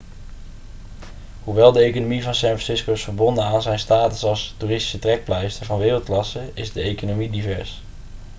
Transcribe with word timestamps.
hoewel 1.43 1.71
de 1.71 1.79
economie 1.83 2.23
van 2.23 2.35
san 2.35 2.49
francisco 2.59 2.91
is 2.91 3.03
verbonden 3.03 3.43
aan 3.43 3.61
zijn 3.61 3.79
status 3.79 4.23
als 4.23 4.53
toeristische 4.57 4.99
trekpleister 4.99 5.65
van 5.65 5.79
wereldklasse 5.79 6.51
is 6.55 6.71
de 6.73 6.81
economie 6.81 7.29
divers 7.29 7.81